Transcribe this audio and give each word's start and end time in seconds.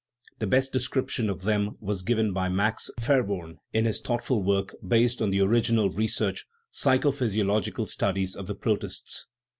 The 0.39 0.47
best 0.47 0.73
description 0.73 1.29
of 1.29 1.43
them 1.43 1.77
was 1.79 2.01
given 2.01 2.33
by 2.33 2.49
Max 2.49 2.89
Ver 2.99 3.21
worn 3.21 3.59
in 3.71 3.85
his 3.85 4.01
thoughtful 4.01 4.41
work, 4.41 4.73
based 4.81 5.21
on 5.21 5.31
original 5.35 5.91
re 5.91 6.07
search, 6.07 6.47
Psycho 6.71 7.11
physiological 7.11 7.85
Studies 7.85 8.35
of 8.35 8.47
the 8.47 8.55
Protists. 8.55 9.27